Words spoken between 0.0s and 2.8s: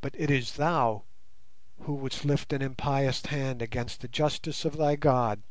But it is thou who wouldst lift an